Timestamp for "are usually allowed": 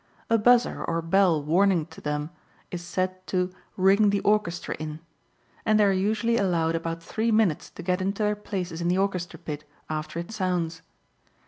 5.83-6.73